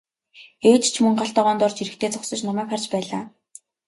Ээж 0.71 0.83
ч 0.93 0.95
мөн 1.03 1.15
гал 1.19 1.31
тогоонд 1.37 1.65
орж 1.67 1.77
ирэхдээ 1.83 2.09
зогсож 2.13 2.41
намайг 2.43 2.67
харж 2.69 2.85
байлаа. 2.93 3.23